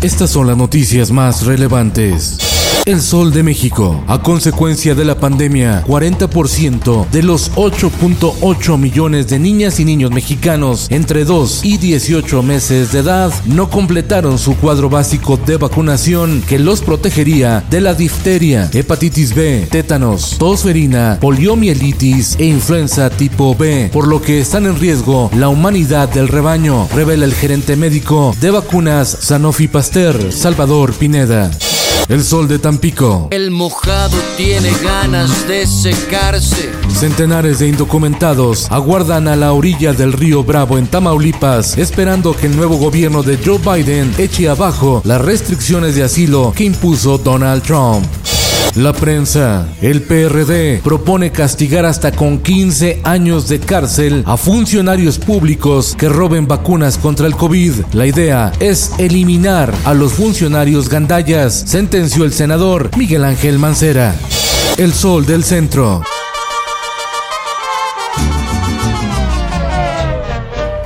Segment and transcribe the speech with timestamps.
[0.00, 2.57] Estas son las noticias más relevantes.
[2.88, 4.02] El Sol de México.
[4.06, 10.86] A consecuencia de la pandemia, 40% de los 8.8 millones de niñas y niños mexicanos
[10.90, 16.58] entre 2 y 18 meses de edad no completaron su cuadro básico de vacunación que
[16.58, 24.08] los protegería de la difteria, hepatitis B, tétanos, tosferina, poliomielitis e influenza tipo B, por
[24.08, 29.08] lo que están en riesgo la humanidad del rebaño, revela el gerente médico de vacunas
[29.20, 31.50] Sanofi Pasteur, Salvador Pineda.
[32.08, 33.28] El sol de Tampico.
[33.30, 36.72] El mojado tiene ganas de secarse.
[36.88, 42.56] Centenares de indocumentados aguardan a la orilla del río Bravo en Tamaulipas, esperando que el
[42.56, 48.06] nuevo gobierno de Joe Biden eche abajo las restricciones de asilo que impuso Donald Trump.
[48.76, 49.66] La prensa.
[49.80, 56.46] El PRD propone castigar hasta con 15 años de cárcel a funcionarios públicos que roben
[56.46, 57.72] vacunas contra el COVID.
[57.92, 64.14] La idea es eliminar a los funcionarios gandallas, sentenció el senador Miguel Ángel Mancera.
[64.76, 66.02] El sol del centro.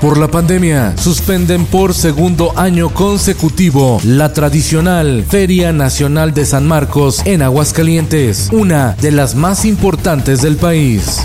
[0.03, 7.23] Por la pandemia, suspenden por segundo año consecutivo la tradicional Feria Nacional de San Marcos
[7.25, 11.21] en Aguascalientes, una de las más importantes del país.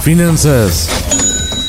[0.00, 0.88] Finanzas.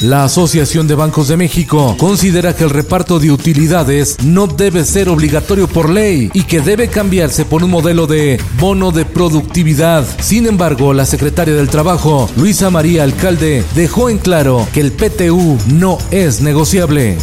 [0.03, 5.07] La Asociación de Bancos de México considera que el reparto de utilidades no debe ser
[5.07, 10.05] obligatorio por ley y que debe cambiarse por un modelo de bono de productividad.
[10.19, 15.57] Sin embargo, la secretaria del Trabajo, Luisa María Alcalde, dejó en claro que el PTU
[15.67, 17.17] no es negociable.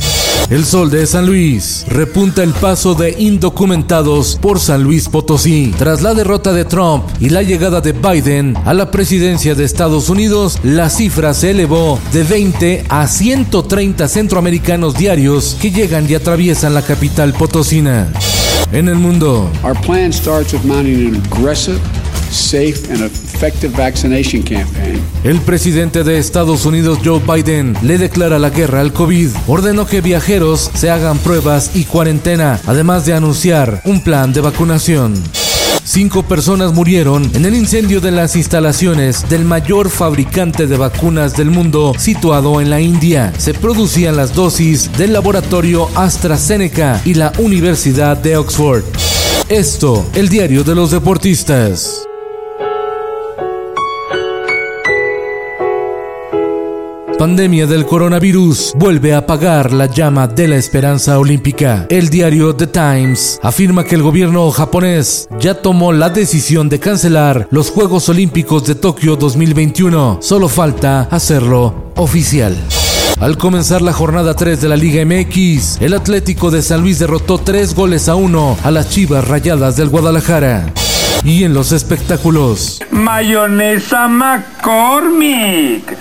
[0.51, 5.73] El sol de San Luis repunta el paso de indocumentados por San Luis Potosí.
[5.79, 10.09] Tras la derrota de Trump y la llegada de Biden a la presidencia de Estados
[10.09, 16.75] Unidos, la cifra se elevó de 20 a 130 centroamericanos diarios que llegan y atraviesan
[16.75, 18.09] la capital potosina.
[18.73, 21.81] En el mundo, Our plan starts with mounting an aggressive,
[22.31, 25.01] safe, and effective vaccination campaign.
[25.25, 29.31] el presidente de Estados Unidos Joe Biden le declara la guerra al COVID.
[29.49, 35.15] Ordenó que viajeros se hagan pruebas y cuarentena, además de anunciar un plan de vacunación.
[35.85, 41.51] Cinco personas murieron en el incendio de las instalaciones del mayor fabricante de vacunas del
[41.51, 43.33] mundo situado en la India.
[43.39, 48.85] Se producían las dosis del laboratorio AstraZeneca y la Universidad de Oxford.
[49.49, 52.10] Esto, el diario de los deportistas.
[57.21, 61.85] Pandemia del coronavirus vuelve a apagar la llama de la esperanza olímpica.
[61.91, 67.47] El diario The Times afirma que el gobierno japonés ya tomó la decisión de cancelar
[67.51, 70.21] los Juegos Olímpicos de Tokio 2021.
[70.23, 72.57] Solo falta hacerlo oficial.
[73.21, 77.37] Al comenzar la jornada 3 de la Liga MX, el Atlético de San Luis derrotó
[77.37, 80.73] 3 goles a 1 a las Chivas Rayadas del Guadalajara.
[81.23, 85.99] Y en los espectáculos, Mayonesa McCormick.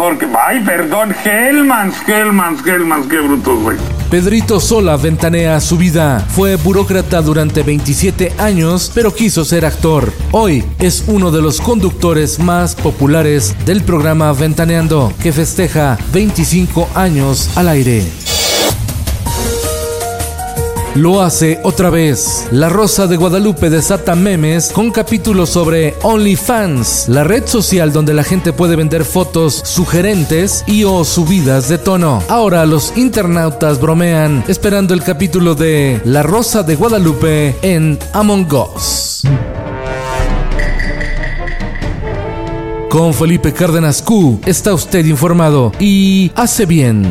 [0.00, 3.76] Porque, ay, perdón, Hellmans, Hellmans, Hellmans, qué brutos, güey.
[4.10, 6.26] Pedrito Sola ventanea su vida.
[6.30, 10.10] Fue burócrata durante 27 años, pero quiso ser actor.
[10.32, 17.54] Hoy es uno de los conductores más populares del programa Ventaneando, que festeja 25 años
[17.58, 18.29] al aire.
[21.00, 22.46] Lo hace otra vez.
[22.50, 28.22] La Rosa de Guadalupe desata memes con capítulos sobre OnlyFans, la red social donde la
[28.22, 32.22] gente puede vender fotos sugerentes y o subidas de tono.
[32.28, 39.22] Ahora los internautas bromean esperando el capítulo de La Rosa de Guadalupe en Among Us.
[42.90, 47.10] Con Felipe Cárdenas Q está usted informado y hace bien.